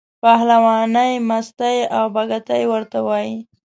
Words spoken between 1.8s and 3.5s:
او بګتۍ ورته وایي.